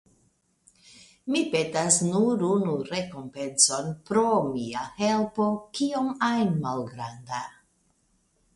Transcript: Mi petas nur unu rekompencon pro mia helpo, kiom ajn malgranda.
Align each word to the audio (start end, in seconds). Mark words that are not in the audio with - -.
Mi 1.33 1.41
petas 1.55 1.97
nur 2.07 2.45
unu 2.47 2.73
rekompencon 2.87 3.93
pro 4.09 4.25
mia 4.47 4.87
helpo, 5.03 5.49
kiom 5.81 6.11
ajn 6.31 6.53
malgranda. 6.65 7.47